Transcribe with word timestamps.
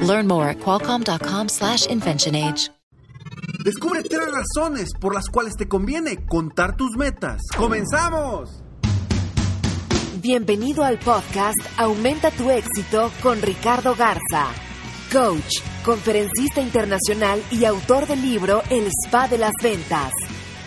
Learn 0.00 0.26
more 0.26 0.48
at 0.48 0.58
qualcomm.com/slash 0.58 1.86
inventionage. 1.90 2.70
Descubre 3.64 4.02
tres 4.02 4.28
razones 4.30 4.90
por 5.00 5.14
las 5.14 5.28
cuales 5.28 5.54
te 5.56 5.66
conviene 5.66 6.24
contar 6.26 6.76
tus 6.76 6.96
metas. 6.96 7.42
¡Comenzamos! 7.56 8.62
Bienvenido 10.22 10.84
al 10.84 10.98
podcast 10.98 11.58
Aumenta 11.76 12.30
tu 12.30 12.50
éxito 12.50 13.10
con 13.22 13.42
Ricardo 13.42 13.94
Garza, 13.94 14.46
coach, 15.12 15.60
conferencista 15.84 16.60
internacional 16.60 17.42
y 17.50 17.64
autor 17.64 18.06
del 18.06 18.22
libro 18.22 18.62
El 18.70 18.86
Spa 18.86 19.28
de 19.28 19.38
las 19.38 19.52
Ventas. 19.62 20.12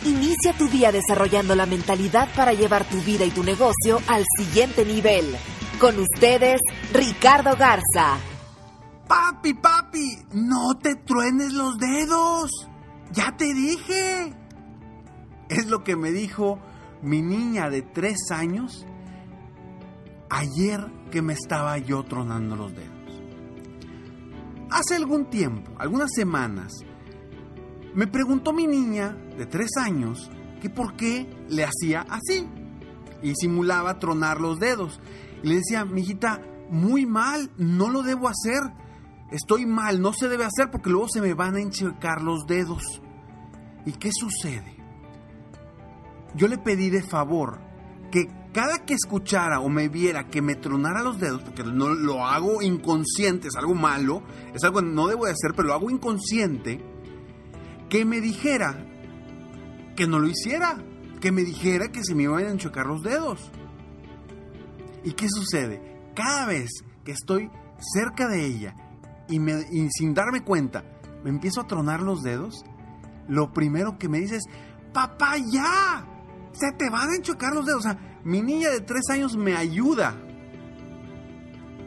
Inicia 0.05 0.53
tu 0.57 0.67
día 0.67 0.91
desarrollando 0.91 1.55
la 1.55 1.65
mentalidad 1.65 2.27
para 2.35 2.53
llevar 2.53 2.83
tu 2.85 2.99
vida 3.01 3.25
y 3.25 3.31
tu 3.31 3.43
negocio 3.43 4.01
al 4.07 4.25
siguiente 4.37 4.85
nivel. 4.85 5.25
Con 5.79 5.99
ustedes, 5.99 6.59
Ricardo 6.93 7.55
Garza. 7.55 8.17
Papi, 9.11 9.55
papi, 9.55 10.19
no 10.35 10.77
te 10.77 10.95
truenes 10.95 11.51
los 11.51 11.77
dedos. 11.77 12.49
Ya 13.11 13.35
te 13.35 13.53
dije. 13.53 14.33
Es 15.49 15.65
lo 15.67 15.83
que 15.83 15.97
me 15.97 16.13
dijo 16.13 16.59
mi 17.01 17.21
niña 17.21 17.69
de 17.69 17.81
tres 17.81 18.31
años 18.31 18.85
ayer 20.29 20.89
que 21.11 21.21
me 21.21 21.33
estaba 21.33 21.77
yo 21.77 22.03
tronando 22.03 22.55
los 22.55 22.73
dedos. 22.73 23.21
Hace 24.69 24.95
algún 24.95 25.29
tiempo, 25.29 25.73
algunas 25.77 26.11
semanas, 26.15 26.71
me 27.93 28.07
preguntó 28.07 28.53
mi 28.53 28.65
niña 28.65 29.09
de 29.37 29.45
tres 29.45 29.71
años 29.75 30.31
que 30.61 30.69
por 30.69 30.95
qué 30.95 31.29
le 31.49 31.65
hacía 31.65 32.05
así. 32.09 32.47
Y 33.21 33.35
simulaba 33.35 33.99
tronar 33.99 34.39
los 34.39 34.57
dedos. 34.57 35.01
Y 35.43 35.49
le 35.49 35.55
decía, 35.55 35.83
mijita, 35.83 36.39
muy 36.69 37.05
mal, 37.05 37.51
no 37.57 37.89
lo 37.89 38.03
debo 38.03 38.29
hacer. 38.29 38.61
Estoy 39.31 39.65
mal, 39.65 40.01
no 40.01 40.11
se 40.11 40.27
debe 40.27 40.43
hacer 40.43 40.69
porque 40.69 40.89
luego 40.89 41.07
se 41.07 41.21
me 41.21 41.33
van 41.33 41.55
a 41.55 41.61
enchecar 41.61 42.21
los 42.21 42.45
dedos. 42.45 43.01
¿Y 43.85 43.93
qué 43.93 44.11
sucede? 44.11 44.75
Yo 46.35 46.47
le 46.47 46.57
pedí 46.57 46.89
de 46.89 47.01
favor 47.01 47.59
que 48.11 48.27
cada 48.53 48.85
que 48.85 48.93
escuchara 48.93 49.61
o 49.61 49.69
me 49.69 49.87
viera 49.87 50.27
que 50.27 50.41
me 50.41 50.55
tronara 50.55 51.01
los 51.01 51.19
dedos, 51.19 51.41
porque 51.41 51.63
no 51.63 51.89
lo 51.89 52.25
hago 52.25 52.61
inconsciente, 52.61 53.47
es 53.47 53.55
algo 53.55 53.73
malo, 53.73 54.21
es 54.53 54.63
algo 54.65 54.81
que 54.81 54.87
no 54.87 55.07
debo 55.07 55.25
de 55.25 55.31
hacer, 55.31 55.53
pero 55.55 55.69
lo 55.69 55.73
hago 55.73 55.89
inconsciente, 55.89 56.81
que 57.89 58.03
me 58.03 58.19
dijera 58.19 58.85
que 59.95 60.07
no 60.07 60.19
lo 60.19 60.27
hiciera, 60.27 60.77
que 61.21 61.31
me 61.31 61.43
dijera 61.43 61.91
que 61.91 62.03
se 62.03 62.15
me 62.15 62.23
iban 62.23 62.45
a 62.45 62.49
enchocar 62.49 62.85
los 62.85 63.01
dedos. 63.01 63.49
¿Y 65.05 65.13
qué 65.13 65.27
sucede? 65.29 65.81
Cada 66.13 66.45
vez 66.45 66.69
que 67.05 67.13
estoy 67.13 67.49
cerca 67.79 68.27
de 68.27 68.45
ella 68.45 68.75
y, 69.31 69.89
sin 69.89 70.13
darme 70.13 70.43
cuenta, 70.43 70.83
me 71.23 71.29
empiezo 71.29 71.61
a 71.61 71.67
tronar 71.67 72.01
los 72.01 72.21
dedos, 72.21 72.63
lo 73.27 73.53
primero 73.53 73.97
que 73.97 74.09
me 74.09 74.19
dice 74.19 74.39
papá, 74.93 75.35
ya, 75.37 76.05
se 76.51 76.71
te 76.73 76.89
van 76.89 77.09
a 77.09 77.15
enchocar 77.15 77.53
los 77.53 77.65
dedos. 77.65 77.85
O 77.85 77.89
sea, 77.89 78.19
mi 78.23 78.41
niña 78.41 78.69
de 78.69 78.81
tres 78.81 79.09
años 79.09 79.37
me 79.37 79.55
ayuda 79.55 80.15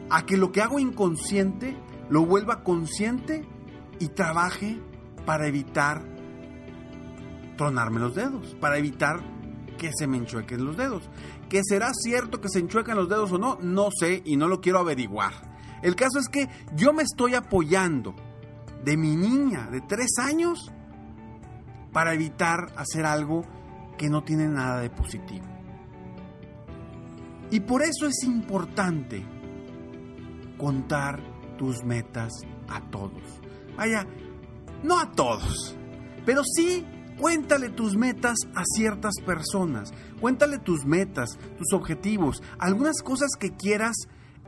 a 0.09 0.25
que 0.25 0.37
lo 0.37 0.51
que 0.51 0.61
hago 0.61 0.79
inconsciente 0.79 1.75
lo 2.09 2.25
vuelva 2.25 2.63
consciente 2.63 3.47
y 3.99 4.09
trabaje 4.09 4.79
para 5.25 5.47
evitar 5.47 6.03
tronarme 7.57 7.99
los 7.99 8.15
dedos, 8.15 8.55
para 8.59 8.77
evitar 8.77 9.19
que 9.77 9.91
se 9.93 10.07
me 10.07 10.17
enchuequen 10.17 10.65
los 10.65 10.77
dedos. 10.77 11.09
¿Que 11.49 11.61
será 11.63 11.91
cierto 11.93 12.41
que 12.41 12.49
se 12.49 12.59
enchuecan 12.59 12.97
los 12.97 13.09
dedos 13.09 13.31
o 13.31 13.37
no? 13.37 13.57
No 13.61 13.89
sé 13.97 14.21
y 14.25 14.35
no 14.35 14.47
lo 14.47 14.61
quiero 14.61 14.79
averiguar. 14.79 15.54
El 15.85 15.95
caso 15.95 16.17
es 16.17 16.29
que 16.29 16.49
yo 16.75 16.93
me 16.93 17.03
estoy 17.03 17.35
apoyando 17.35 18.15
de 18.83 18.97
mi 18.97 19.15
niña 19.15 19.67
de 19.69 19.81
tres 19.81 20.17
años 20.17 20.71
para 21.93 22.15
evitar 22.15 22.73
hacer 22.75 23.05
algo 23.05 23.43
que 23.95 24.09
no 24.09 24.23
tiene 24.23 24.47
nada 24.47 24.79
de 24.79 24.89
positivo. 24.89 25.45
Y 27.51 27.59
por 27.59 27.83
eso 27.83 28.07
es 28.07 28.23
importante 28.23 29.23
contar 30.57 31.21
tus 31.55 31.83
metas 31.83 32.33
a 32.67 32.81
todos. 32.89 33.21
Vaya, 33.77 34.07
no 34.81 34.99
a 34.99 35.11
todos, 35.11 35.77
pero 36.25 36.41
sí 36.43 36.83
cuéntale 37.19 37.69
tus 37.69 37.95
metas 37.95 38.39
a 38.55 38.63
ciertas 38.65 39.13
personas. 39.23 39.93
Cuéntale 40.19 40.57
tus 40.57 40.83
metas, 40.83 41.37
tus 41.59 41.73
objetivos, 41.73 42.41
algunas 42.57 43.03
cosas 43.03 43.29
que 43.39 43.51
quieras, 43.51 44.07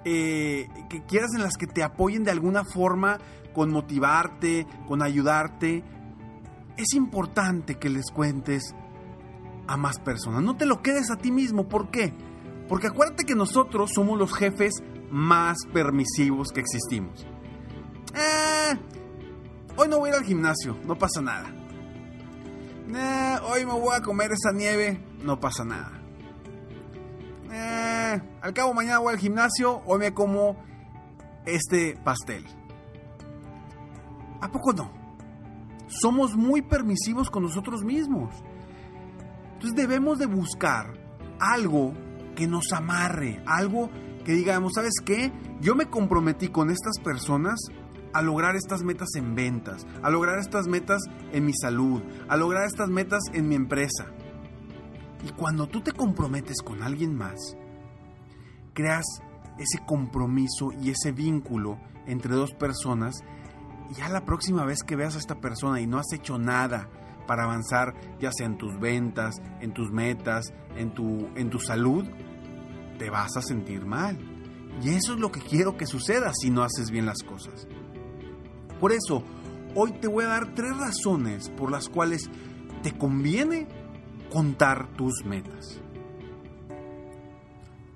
eh, 0.09 0.69
que 0.87 1.03
quieras 1.03 1.33
en 1.35 1.41
las 1.41 1.57
que 1.57 1.67
te 1.67 1.83
apoyen 1.83 2.23
de 2.23 2.31
alguna 2.31 2.63
forma 2.63 3.17
con 3.53 3.71
motivarte, 3.71 4.65
con 4.87 5.01
ayudarte. 5.01 5.83
Es 6.77 6.93
importante 6.93 7.75
que 7.75 7.89
les 7.89 8.09
cuentes 8.09 8.73
a 9.67 9.75
más 9.75 9.99
personas. 9.99 10.43
No 10.43 10.55
te 10.55 10.65
lo 10.65 10.81
quedes 10.81 11.11
a 11.11 11.17
ti 11.17 11.29
mismo. 11.29 11.67
¿Por 11.67 11.91
qué? 11.91 12.13
Porque 12.69 12.87
acuérdate 12.87 13.25
que 13.25 13.35
nosotros 13.35 13.91
somos 13.93 14.17
los 14.17 14.33
jefes 14.33 14.81
más 15.11 15.57
permisivos 15.73 16.53
que 16.53 16.61
existimos. 16.61 17.27
Eh, 18.15 18.77
hoy 19.75 19.89
no 19.89 19.99
voy 19.99 20.09
a 20.09 20.13
ir 20.13 20.19
al 20.19 20.25
gimnasio, 20.25 20.77
no 20.85 20.97
pasa 20.97 21.21
nada. 21.21 21.49
Eh, 22.95 23.39
hoy 23.49 23.65
me 23.65 23.73
voy 23.73 23.93
a 23.93 24.01
comer 24.01 24.31
esa 24.31 24.53
nieve, 24.53 25.03
no 25.21 25.37
pasa 25.37 25.65
nada. 25.65 25.91
Eh, 27.51 27.86
al 28.41 28.53
cabo 28.53 28.73
mañana 28.73 28.99
voy 28.99 29.13
al 29.13 29.19
gimnasio, 29.19 29.81
hoy 29.85 29.99
me 29.99 30.13
como 30.13 30.57
este 31.45 31.97
pastel. 32.03 32.45
¿A 34.41 34.51
poco 34.51 34.73
no? 34.73 34.91
Somos 35.87 36.35
muy 36.35 36.61
permisivos 36.61 37.29
con 37.29 37.43
nosotros 37.43 37.83
mismos. 37.83 38.33
Entonces 39.53 39.75
debemos 39.75 40.19
de 40.19 40.27
buscar 40.27 40.93
algo 41.39 41.93
que 42.35 42.47
nos 42.47 42.71
amarre, 42.73 43.41
algo 43.47 43.89
que 44.23 44.33
digamos, 44.33 44.73
¿sabes 44.75 44.95
qué? 45.03 45.31
Yo 45.61 45.73
me 45.73 45.89
comprometí 45.89 46.49
con 46.49 46.69
estas 46.69 46.99
personas 46.99 47.59
a 48.13 48.21
lograr 48.21 48.55
estas 48.55 48.83
metas 48.83 49.09
en 49.15 49.35
ventas, 49.35 49.87
a 50.03 50.09
lograr 50.09 50.39
estas 50.39 50.67
metas 50.67 51.01
en 51.31 51.45
mi 51.45 51.53
salud, 51.53 52.01
a 52.27 52.37
lograr 52.37 52.65
estas 52.65 52.89
metas 52.89 53.21
en 53.33 53.47
mi 53.47 53.55
empresa. 53.55 54.07
Y 55.25 55.31
cuando 55.31 55.67
tú 55.67 55.81
te 55.81 55.91
comprometes 55.91 56.61
con 56.61 56.83
alguien 56.83 57.15
más, 57.15 57.57
creas 58.77 59.05
ese 59.57 59.79
compromiso 59.83 60.71
y 60.79 60.91
ese 60.91 61.11
vínculo 61.11 61.79
entre 62.05 62.35
dos 62.35 62.51
personas, 62.51 63.23
ya 63.97 64.07
la 64.07 64.23
próxima 64.23 64.65
vez 64.65 64.83
que 64.83 64.95
veas 64.95 65.15
a 65.15 65.19
esta 65.19 65.41
persona 65.41 65.81
y 65.81 65.87
no 65.87 65.97
has 65.97 66.13
hecho 66.13 66.37
nada 66.37 66.87
para 67.25 67.45
avanzar, 67.45 67.95
ya 68.19 68.31
sea 68.31 68.45
en 68.45 68.59
tus 68.59 68.79
ventas, 68.79 69.41
en 69.61 69.73
tus 69.73 69.91
metas, 69.91 70.53
en 70.75 70.93
tu, 70.93 71.27
en 71.35 71.49
tu 71.49 71.59
salud, 71.59 72.05
te 72.99 73.09
vas 73.09 73.35
a 73.35 73.41
sentir 73.41 73.83
mal. 73.83 74.15
Y 74.83 74.89
eso 74.89 75.15
es 75.15 75.19
lo 75.19 75.31
que 75.31 75.41
quiero 75.41 75.75
que 75.75 75.87
suceda 75.87 76.31
si 76.39 76.51
no 76.51 76.61
haces 76.61 76.91
bien 76.91 77.07
las 77.07 77.23
cosas. 77.23 77.67
Por 78.79 78.91
eso, 78.91 79.23
hoy 79.73 79.93
te 79.93 80.07
voy 80.07 80.25
a 80.25 80.27
dar 80.27 80.53
tres 80.53 80.77
razones 80.77 81.49
por 81.49 81.71
las 81.71 81.89
cuales 81.89 82.29
te 82.83 82.95
conviene 82.95 83.67
contar 84.31 84.87
tus 84.95 85.25
metas. 85.25 85.81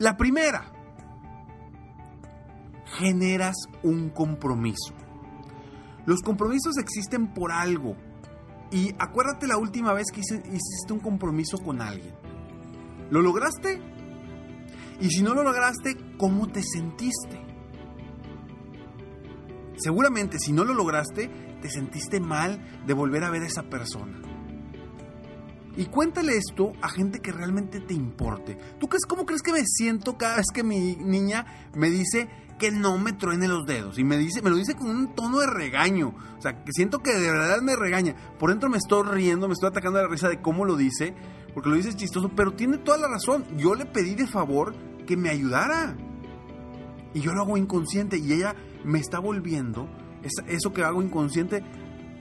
La 0.01 0.17
primera, 0.17 0.65
generas 2.97 3.53
un 3.83 4.09
compromiso. 4.09 4.95
Los 6.07 6.21
compromisos 6.21 6.79
existen 6.79 7.31
por 7.35 7.51
algo. 7.51 7.95
Y 8.71 8.95
acuérdate 8.97 9.45
la 9.45 9.57
última 9.57 9.93
vez 9.93 10.07
que 10.11 10.21
hiciste 10.21 10.91
un 10.91 11.01
compromiso 11.01 11.59
con 11.59 11.83
alguien. 11.83 12.15
¿Lo 13.11 13.21
lograste? 13.21 13.79
Y 14.99 15.11
si 15.11 15.21
no 15.21 15.35
lo 15.35 15.43
lograste, 15.43 15.95
¿cómo 16.17 16.47
te 16.47 16.63
sentiste? 16.63 17.39
Seguramente 19.75 20.39
si 20.39 20.51
no 20.51 20.63
lo 20.63 20.73
lograste, 20.73 21.27
te 21.61 21.69
sentiste 21.69 22.19
mal 22.19 22.81
de 22.87 22.93
volver 22.95 23.23
a 23.23 23.29
ver 23.29 23.43
a 23.43 23.45
esa 23.45 23.69
persona. 23.69 24.30
Y 25.77 25.85
cuéntale 25.85 26.35
esto 26.35 26.73
a 26.81 26.89
gente 26.89 27.19
que 27.19 27.31
realmente 27.31 27.79
te 27.79 27.93
importe. 27.93 28.57
¿Tú 28.79 28.87
crees, 28.87 29.05
cómo 29.05 29.25
crees 29.25 29.41
que 29.41 29.53
me 29.53 29.63
siento 29.65 30.17
cada 30.17 30.37
vez 30.37 30.47
que 30.53 30.63
mi 30.63 30.95
niña 30.95 31.69
me 31.73 31.89
dice 31.89 32.27
que 32.61 32.71
no 32.71 32.99
me 32.99 33.13
truene 33.13 33.47
los 33.47 33.65
dedos. 33.65 33.97
Y 33.97 34.03
me 34.03 34.19
dice, 34.19 34.43
me 34.43 34.51
lo 34.51 34.55
dice 34.55 34.75
con 34.75 34.87
un 34.87 35.15
tono 35.15 35.39
de 35.39 35.47
regaño. 35.47 36.13
O 36.37 36.41
sea, 36.41 36.63
que 36.63 36.71
siento 36.71 36.99
que 36.99 37.11
de 37.11 37.31
verdad 37.31 37.59
me 37.61 37.75
regaña. 37.75 38.15
Por 38.37 38.51
dentro 38.51 38.69
me 38.69 38.77
estoy 38.77 39.03
riendo, 39.03 39.47
me 39.47 39.53
estoy 39.53 39.69
atacando 39.69 39.97
a 39.97 40.03
la 40.03 40.07
risa 40.07 40.29
de 40.29 40.41
cómo 40.41 40.63
lo 40.63 40.75
dice, 40.75 41.15
porque 41.55 41.69
lo 41.69 41.75
dice 41.75 41.95
chistoso, 41.95 42.29
pero 42.35 42.53
tiene 42.53 42.77
toda 42.77 42.99
la 42.99 43.07
razón. 43.07 43.45
Yo 43.57 43.73
le 43.73 43.87
pedí 43.87 44.13
de 44.13 44.27
favor 44.27 44.75
que 45.07 45.17
me 45.17 45.29
ayudara. 45.29 45.97
Y 47.15 47.21
yo 47.21 47.33
lo 47.33 47.41
hago 47.41 47.57
inconsciente 47.57 48.19
y 48.19 48.31
ella 48.31 48.55
me 48.83 48.99
está 48.99 49.17
volviendo 49.17 49.89
eso 50.47 50.71
que 50.71 50.83
hago 50.83 51.01
inconsciente 51.01 51.63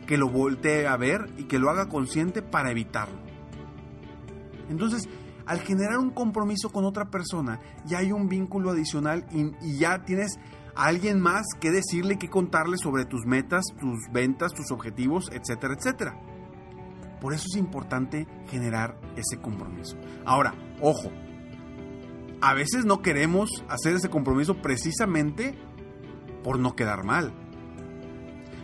que 0.06 0.16
lo 0.16 0.30
voltee 0.30 0.86
a 0.86 0.96
ver 0.96 1.28
y 1.36 1.44
que 1.44 1.58
lo 1.58 1.68
haga 1.68 1.90
consciente 1.90 2.40
para 2.40 2.70
evitarlo. 2.70 3.29
Entonces, 4.70 5.08
al 5.46 5.60
generar 5.60 5.98
un 5.98 6.10
compromiso 6.10 6.70
con 6.70 6.84
otra 6.84 7.10
persona, 7.10 7.60
ya 7.84 7.98
hay 7.98 8.12
un 8.12 8.28
vínculo 8.28 8.70
adicional 8.70 9.26
y, 9.32 9.78
ya 9.78 10.04
tienes 10.04 10.38
a 10.76 10.86
alguien 10.86 11.20
más 11.20 11.44
que 11.60 11.70
decirle, 11.70 12.18
que 12.18 12.30
contarle 12.30 12.78
sobre 12.78 13.04
tus 13.04 13.26
metas, 13.26 13.64
tus 13.78 13.98
ventas, 14.12 14.52
tus 14.52 14.70
objetivos, 14.70 15.28
etcétera, 15.32 15.74
etcétera. 15.76 16.20
Por 17.20 17.34
eso 17.34 17.44
es 17.52 17.58
importante 17.58 18.26
generar 18.48 18.98
ese 19.16 19.38
compromiso. 19.42 19.96
Ahora, 20.24 20.54
ojo, 20.80 21.10
a 22.40 22.54
veces 22.54 22.84
no 22.84 23.02
queremos 23.02 23.50
hacer 23.68 23.94
ese 23.94 24.08
compromiso 24.08 24.62
precisamente 24.62 25.58
por 26.42 26.58
no 26.58 26.76
quedar 26.76 27.04
mal. 27.04 27.32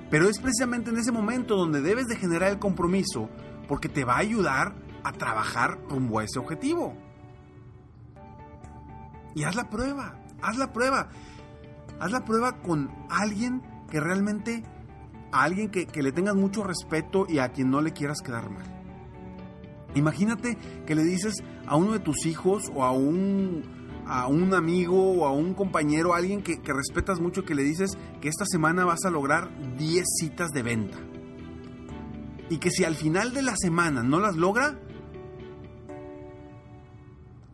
Pero 0.08 0.28
es 0.28 0.38
precisamente 0.38 0.90
en 0.90 0.98
ese 0.98 1.10
momento 1.10 1.56
donde 1.56 1.82
debes 1.82 2.06
de 2.06 2.16
generar 2.16 2.52
el 2.52 2.58
compromiso 2.58 3.28
porque 3.66 3.88
te 3.88 4.04
va 4.04 4.14
a 4.14 4.20
ayudar 4.20 4.85
a 5.06 5.12
trabajar 5.12 5.78
rumbo 5.88 6.18
a 6.18 6.24
ese 6.24 6.38
objetivo. 6.38 6.94
Y 9.34 9.44
haz 9.44 9.54
la 9.54 9.68
prueba, 9.68 10.18
haz 10.42 10.56
la 10.56 10.72
prueba. 10.72 11.08
Haz 12.00 12.10
la 12.10 12.24
prueba 12.24 12.60
con 12.60 12.90
alguien 13.08 13.62
que 13.90 14.00
realmente, 14.00 14.62
a 15.32 15.44
alguien 15.44 15.70
que, 15.70 15.86
que 15.86 16.02
le 16.02 16.12
tengas 16.12 16.34
mucho 16.34 16.62
respeto 16.62 17.26
y 17.28 17.38
a 17.38 17.50
quien 17.50 17.70
no 17.70 17.80
le 17.80 17.92
quieras 17.92 18.20
quedar 18.20 18.50
mal. 18.50 18.64
Imagínate 19.94 20.58
que 20.86 20.94
le 20.94 21.04
dices 21.04 21.42
a 21.66 21.76
uno 21.76 21.92
de 21.92 22.00
tus 22.00 22.26
hijos 22.26 22.70
o 22.74 22.84
a 22.84 22.90
un 22.90 23.76
a 24.08 24.28
un 24.28 24.54
amigo 24.54 25.12
o 25.12 25.26
a 25.26 25.32
un 25.32 25.54
compañero, 25.54 26.14
a 26.14 26.18
alguien 26.18 26.42
que, 26.42 26.60
respetas 26.64 27.20
mucho, 27.20 27.44
que 27.44 27.54
le 27.54 27.64
dices 27.64 27.98
que 28.20 28.28
esta 28.28 28.44
semana 28.46 28.84
vas 28.84 29.04
a 29.04 29.10
lograr 29.10 29.50
10 29.76 30.04
citas 30.20 30.50
de 30.50 30.62
venta. 30.62 30.98
Y 32.48 32.58
que 32.58 32.70
si 32.70 32.84
al 32.84 32.94
final 32.94 33.34
de 33.34 33.42
la 33.42 33.56
semana 33.56 34.04
no 34.04 34.20
las 34.20 34.36
logra, 34.36 34.78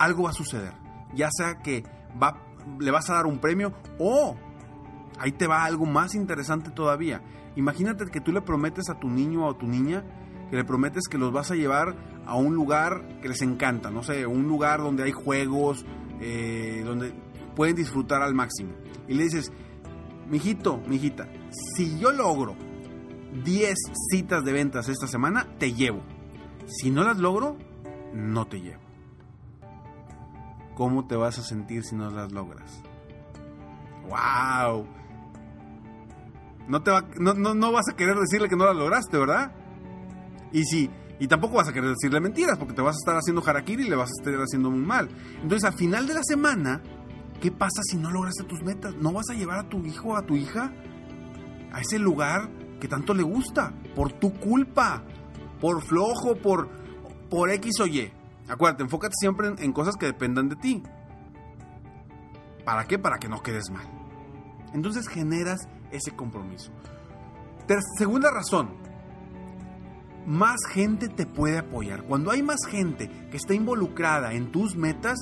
algo 0.03 0.25
va 0.25 0.31
a 0.31 0.35
suceder. 0.35 0.73
Ya 1.15 1.29
sea 1.31 1.59
que 1.63 1.85
va, 2.21 2.43
le 2.79 2.91
vas 2.91 3.09
a 3.11 3.15
dar 3.15 3.27
un 3.27 3.39
premio 3.39 3.73
o 3.99 4.37
ahí 5.19 5.33
te 5.33 5.47
va 5.47 5.65
algo 5.65 5.87
más 5.87 6.15
interesante 6.15 6.71
todavía. 6.71 7.23
Imagínate 7.55 8.07
que 8.07 8.21
tú 8.21 8.33
le 8.33 8.41
prometes 8.41 8.89
a 8.91 8.99
tu 8.99 9.09
niño 9.09 9.47
o 9.47 9.51
a 9.51 9.59
tu 9.59 9.67
niña 9.67 10.05
que 10.51 10.57
le 10.57 10.65
prometes 10.65 11.09
que 11.09 11.19
los 11.19 11.33
vas 11.33 11.51
a 11.51 11.55
llevar 11.55 11.95
a 12.27 12.35
un 12.37 12.55
lugar 12.55 13.21
que 13.21 13.29
les 13.29 13.43
encanta, 13.43 13.91
no 13.91 14.03
sé, 14.03 14.27
un 14.27 14.47
lugar 14.49 14.81
donde 14.81 15.05
hay 15.05 15.13
juegos, 15.13 15.85
eh, 16.21 16.83
donde 16.85 17.15
pueden 17.55 17.77
disfrutar 17.77 18.23
al 18.23 18.35
máximo. 18.35 18.73
Y 19.09 19.15
le 19.15 19.25
dices, 19.25 19.53
mijito, 20.29 20.79
mijita, 20.87 21.29
si 21.75 21.99
yo 21.99 22.13
logro 22.13 22.55
10 23.45 23.75
citas 24.11 24.45
de 24.45 24.53
ventas 24.53 24.89
esta 24.89 25.07
semana, 25.07 25.47
te 25.59 25.73
llevo. 25.73 26.03
Si 26.67 26.91
no 26.91 27.03
las 27.03 27.19
logro, 27.19 27.57
no 28.13 28.47
te 28.47 28.61
llevo. 28.61 28.92
¿Cómo 30.83 31.07
te 31.07 31.15
vas 31.15 31.39
a 31.39 31.45
sentir 31.45 31.85
si 31.85 31.95
no 31.95 32.11
las 32.11 32.33
logras? 32.33 32.83
¡Wow! 34.09 34.85
No, 36.67 36.83
te 36.83 36.91
no, 37.21 37.35
no, 37.35 37.55
no 37.55 37.71
vas 37.71 37.85
a 37.89 37.95
querer 37.95 38.17
decirle 38.17 38.49
que 38.49 38.57
no 38.57 38.67
las 38.67 38.75
lograste, 38.75 39.17
¿verdad? 39.17 39.53
Y 40.51 40.65
si 40.65 40.91
y 41.21 41.29
tampoco 41.29 41.55
vas 41.55 41.69
a 41.69 41.73
querer 41.73 41.91
decirle 41.91 42.19
mentiras 42.19 42.59
porque 42.59 42.75
te 42.75 42.83
vas 42.83 42.97
a 42.97 42.99
estar 42.99 43.17
haciendo 43.17 43.49
harakiri 43.49 43.85
y 43.85 43.91
le 43.91 43.95
vas 43.95 44.11
a 44.11 44.21
estar 44.21 44.35
haciendo 44.43 44.73
muy 44.73 44.85
mal. 44.85 45.09
Entonces, 45.41 45.63
al 45.63 45.75
final 45.75 46.09
de 46.09 46.15
la 46.15 46.23
semana, 46.25 46.83
¿qué 47.41 47.53
pasa 47.53 47.81
si 47.85 47.97
no 47.97 48.11
lograste 48.11 48.43
tus 48.43 48.61
metas? 48.65 48.93
¿No 48.97 49.13
vas 49.13 49.31
a 49.31 49.35
llevar 49.35 49.61
a 49.61 49.69
tu 49.69 49.87
hijo 49.87 50.09
o 50.09 50.17
a 50.17 50.27
tu 50.27 50.35
hija 50.35 50.73
a 51.73 51.81
ese 51.81 52.01
lugar 52.01 52.51
que 52.81 52.89
tanto 52.89 53.15
le 53.15 53.23
gusta? 53.23 53.73
Por 53.95 54.15
tu 54.15 54.35
culpa, 54.35 55.05
por 55.61 55.81
flojo, 55.81 56.35
por, 56.43 56.69
por 57.31 57.51
X 57.51 57.79
o 57.79 57.87
Y. 57.87 58.13
Acuérdate, 58.49 58.83
enfócate 58.83 59.15
siempre 59.19 59.49
en, 59.59 59.73
cosas 59.73 59.97
que 59.97 60.07
dependan 60.07 60.49
de 60.49 60.57
ti. 60.57 60.83
¿Para 62.65 62.85
qué? 62.85 62.99
Para 62.99 63.19
que 63.19 63.29
no 63.29 63.43
quedes 63.43 63.71
mal. 63.71 63.87
Entonces 64.75 65.09
generas 65.09 65.61
ese 65.91 66.13
compromiso. 66.13 66.73
segunda 67.99 68.31
razón, 68.31 68.71
más 70.27 70.57
gente 70.71 71.09
te 71.09 71.27
puede 71.27 71.59
apoyar. 71.59 72.05
Cuando 72.05 72.31
hay 72.31 72.43
más 72.43 72.61
gente 72.69 73.09
que 73.31 73.37
está 73.37 73.55
involucrada 73.55 74.33
en 74.35 74.53
tus 74.53 74.77
metas, 74.77 75.19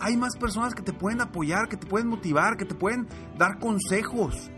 hay 0.00 0.16
más 0.16 0.36
personas 0.36 0.74
que 0.74 0.82
te 0.82 0.92
pueden 0.92 1.20
apoyar, 1.20 1.68
que 1.68 1.76
te 1.76 1.86
pueden 1.86 2.08
motivar, 2.08 2.56
que 2.56 2.64
te 2.64 2.74
pueden 2.74 3.08
dar 3.36 3.58
consejos. 3.58 4.50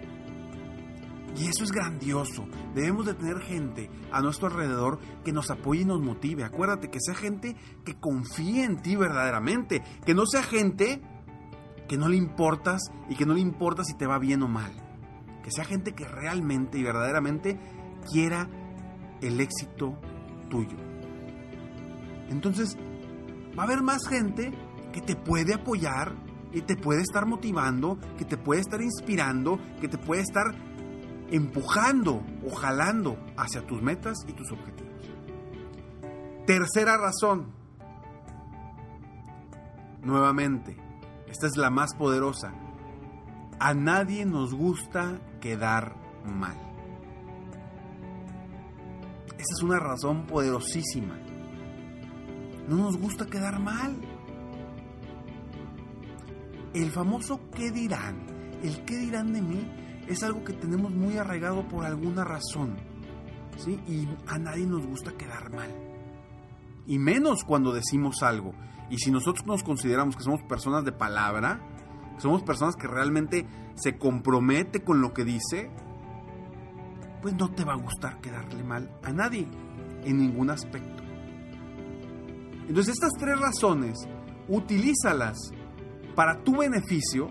Y 1.36 1.46
eso 1.46 1.64
es 1.64 1.72
grandioso. 1.72 2.46
Debemos 2.74 3.06
de 3.06 3.14
tener 3.14 3.40
gente 3.40 3.90
a 4.12 4.20
nuestro 4.20 4.48
alrededor 4.48 4.98
que 5.24 5.32
nos 5.32 5.50
apoye 5.50 5.82
y 5.82 5.84
nos 5.84 6.00
motive. 6.00 6.44
Acuérdate 6.44 6.90
que 6.90 6.98
sea 7.00 7.14
gente 7.14 7.56
que 7.84 7.98
confíe 7.98 8.64
en 8.64 8.82
ti 8.82 8.96
verdaderamente. 8.96 9.82
Que 10.04 10.14
no 10.14 10.26
sea 10.26 10.42
gente 10.42 11.00
que 11.88 11.96
no 11.96 12.08
le 12.08 12.16
importas 12.16 12.82
y 13.08 13.16
que 13.16 13.26
no 13.26 13.34
le 13.34 13.40
importa 13.40 13.84
si 13.84 13.94
te 13.94 14.06
va 14.06 14.18
bien 14.18 14.42
o 14.42 14.48
mal. 14.48 14.72
Que 15.42 15.50
sea 15.50 15.64
gente 15.64 15.92
que 15.92 16.06
realmente 16.06 16.78
y 16.78 16.82
verdaderamente 16.82 17.58
quiera 18.10 18.48
el 19.20 19.40
éxito 19.40 19.98
tuyo. 20.48 20.76
Entonces, 22.28 22.76
va 23.58 23.62
a 23.62 23.66
haber 23.66 23.82
más 23.82 24.06
gente 24.08 24.52
que 24.92 25.00
te 25.00 25.16
puede 25.16 25.54
apoyar 25.54 26.14
y 26.52 26.62
te 26.62 26.76
puede 26.76 27.02
estar 27.02 27.26
motivando, 27.26 27.98
que 28.16 28.24
te 28.24 28.36
puede 28.36 28.60
estar 28.60 28.80
inspirando, 28.80 29.58
que 29.80 29.88
te 29.88 29.98
puede 29.98 30.22
estar 30.22 30.44
empujando 31.30 32.22
o 32.46 32.54
jalando 32.54 33.16
hacia 33.36 33.66
tus 33.66 33.80
metas 33.82 34.18
y 34.26 34.32
tus 34.32 34.50
objetivos. 34.52 34.90
Tercera 36.46 36.96
razón. 36.96 37.52
Nuevamente, 40.02 40.76
esta 41.28 41.46
es 41.46 41.56
la 41.56 41.70
más 41.70 41.94
poderosa. 41.94 42.52
A 43.58 43.74
nadie 43.74 44.24
nos 44.24 44.54
gusta 44.54 45.20
quedar 45.40 45.94
mal. 46.24 46.56
Esa 49.40 49.54
es 49.56 49.62
una 49.62 49.78
razón 49.78 50.26
poderosísima. 50.26 51.18
No 52.68 52.76
nos 52.76 52.96
gusta 52.96 53.26
quedar 53.26 53.58
mal. 53.58 53.96
El 56.74 56.90
famoso 56.90 57.40
qué 57.54 57.70
dirán, 57.70 58.26
el 58.62 58.84
qué 58.84 58.96
dirán 58.96 59.32
de 59.32 59.42
mí, 59.42 59.66
es 60.10 60.24
algo 60.24 60.42
que 60.42 60.52
tenemos 60.52 60.92
muy 60.92 61.16
arraigado 61.16 61.66
por 61.68 61.84
alguna 61.84 62.24
razón. 62.24 62.76
¿sí? 63.56 63.78
Y 63.86 64.08
a 64.26 64.38
nadie 64.38 64.66
nos 64.66 64.84
gusta 64.84 65.12
quedar 65.12 65.54
mal. 65.54 65.70
Y 66.86 66.98
menos 66.98 67.44
cuando 67.44 67.72
decimos 67.72 68.22
algo. 68.22 68.52
Y 68.90 68.98
si 68.98 69.12
nosotros 69.12 69.46
nos 69.46 69.62
consideramos 69.62 70.16
que 70.16 70.24
somos 70.24 70.42
personas 70.42 70.84
de 70.84 70.90
palabra, 70.90 71.60
somos 72.18 72.42
personas 72.42 72.74
que 72.74 72.88
realmente 72.88 73.46
se 73.76 73.96
compromete 73.98 74.82
con 74.82 75.00
lo 75.00 75.12
que 75.14 75.24
dice, 75.24 75.70
pues 77.22 77.34
no 77.34 77.52
te 77.52 77.64
va 77.64 77.74
a 77.74 77.76
gustar 77.76 78.20
quedarle 78.20 78.64
mal 78.64 78.90
a 79.04 79.12
nadie 79.12 79.46
en 80.04 80.18
ningún 80.18 80.50
aspecto. 80.50 81.04
Entonces 82.66 82.94
estas 82.94 83.12
tres 83.18 83.38
razones, 83.38 83.96
utilízalas 84.48 85.38
para 86.16 86.42
tu 86.42 86.58
beneficio 86.58 87.30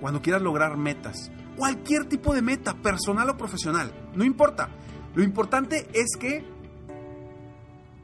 cuando 0.00 0.20
quieras 0.20 0.42
lograr 0.42 0.76
metas. 0.76 1.30
Cualquier 1.56 2.04
tipo 2.04 2.34
de 2.34 2.42
meta, 2.42 2.74
personal 2.74 3.30
o 3.30 3.36
profesional, 3.36 3.92
no 4.14 4.24
importa. 4.24 4.68
Lo 5.14 5.22
importante 5.22 5.88
es 5.94 6.16
que 6.18 6.44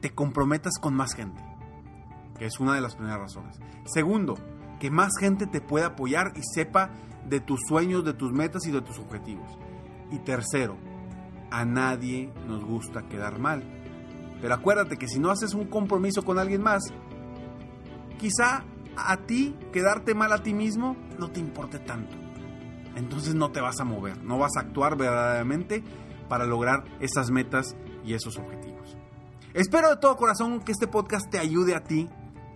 te 0.01 0.09
comprometas 0.09 0.73
con 0.81 0.95
más 0.95 1.13
gente, 1.13 1.41
que 2.37 2.45
es 2.45 2.59
una 2.59 2.73
de 2.73 2.81
las 2.81 2.95
primeras 2.95 3.19
razones. 3.19 3.59
Segundo, 3.85 4.37
que 4.79 4.89
más 4.89 5.11
gente 5.19 5.47
te 5.47 5.61
pueda 5.61 5.87
apoyar 5.87 6.33
y 6.35 6.41
sepa 6.43 6.89
de 7.29 7.39
tus 7.39 7.61
sueños, 7.67 8.03
de 8.03 8.13
tus 8.13 8.33
metas 8.33 8.65
y 8.65 8.71
de 8.71 8.81
tus 8.81 8.99
objetivos. 8.99 9.57
Y 10.11 10.19
tercero, 10.19 10.77
a 11.51 11.65
nadie 11.65 12.33
nos 12.47 12.65
gusta 12.65 13.07
quedar 13.07 13.39
mal. 13.39 13.63
Pero 14.41 14.55
acuérdate 14.55 14.97
que 14.97 15.07
si 15.07 15.19
no 15.19 15.29
haces 15.29 15.53
un 15.53 15.67
compromiso 15.67 16.25
con 16.25 16.39
alguien 16.39 16.61
más, 16.61 16.83
quizá 18.17 18.65
a 18.97 19.17
ti 19.17 19.55
quedarte 19.71 20.13
mal 20.15 20.33
a 20.33 20.43
ti 20.43 20.53
mismo 20.53 20.97
no 21.17 21.31
te 21.31 21.39
importe 21.39 21.79
tanto. 21.79 22.22
Entonces 22.95 23.35
no 23.35 23.51
te 23.51 23.61
vas 23.61 23.79
a 23.79 23.85
mover, 23.85 24.21
no 24.23 24.37
vas 24.37 24.55
a 24.57 24.61
actuar 24.61 24.97
verdaderamente 24.97 25.83
para 26.29 26.45
lograr 26.45 26.83
esas 26.99 27.31
metas 27.31 27.75
y 28.05 28.13
esos 28.13 28.37
objetivos. 28.37 28.97
Espero 29.53 29.89
de 29.89 29.97
todo 29.97 30.17
corazón 30.17 30.61
que 30.61 30.71
este 30.71 30.87
podcast 30.87 31.29
te 31.29 31.39
ayude 31.39 31.75
a 31.75 31.83
ti 31.83 32.09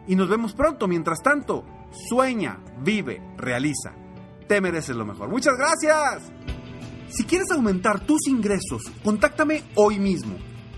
y 0.07 0.17
nos 0.17 0.29
vemos 0.29 0.55
pronto. 0.55 0.89
Mientras 0.89 1.23
tanto, 1.23 1.65
sueña, 2.09 2.59
vive, 2.83 3.23
realiza. 3.37 3.93
Te 4.49 4.61
mereces 4.61 4.97
lo 4.97 5.05
mejor. 5.05 5.29
Muchas 5.29 5.55
gracias. 5.57 6.33
Si 7.09 7.25
quieres 7.25 7.51
aumentar 7.51 8.01
tus 8.01 8.27
ingresos, 8.27 8.83
contáctame 9.03 9.63
hoy 9.75 9.99
mismo. 9.99 10.37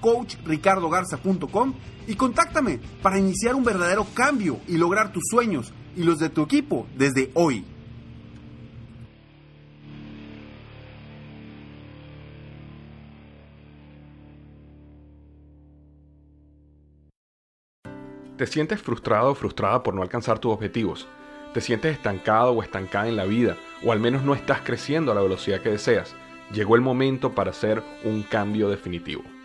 www.coachricardogarza.com 0.00 1.74
y 2.06 2.14
contáctame 2.14 2.80
para 3.02 3.18
iniciar 3.18 3.54
un 3.54 3.64
verdadero 3.64 4.06
cambio 4.14 4.60
y 4.68 4.76
lograr 4.76 5.12
tus 5.12 5.24
sueños 5.30 5.72
y 5.96 6.02
los 6.02 6.18
de 6.18 6.28
tu 6.28 6.42
equipo 6.42 6.86
desde 6.96 7.30
hoy. 7.34 7.64
¿Te 18.36 18.46
sientes 18.46 18.82
frustrado 18.82 19.30
o 19.30 19.34
frustrada 19.34 19.82
por 19.82 19.94
no 19.94 20.02
alcanzar 20.02 20.38
tus 20.38 20.52
objetivos? 20.52 21.08
¿Te 21.54 21.62
sientes 21.62 21.96
estancado 21.96 22.52
o 22.52 22.62
estancada 22.62 23.08
en 23.08 23.16
la 23.16 23.24
vida? 23.24 23.56
¿O 23.82 23.92
al 23.92 24.00
menos 24.00 24.24
no 24.24 24.34
estás 24.34 24.60
creciendo 24.60 25.10
a 25.10 25.14
la 25.14 25.22
velocidad 25.22 25.62
que 25.62 25.70
deseas? 25.70 26.14
Llegó 26.52 26.76
el 26.76 26.82
momento 26.82 27.34
para 27.34 27.50
hacer 27.50 27.82
un 28.04 28.22
cambio 28.22 28.68
definitivo. 28.68 29.22